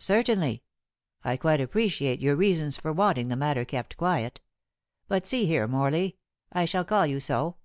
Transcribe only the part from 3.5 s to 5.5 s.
kept quiet. But see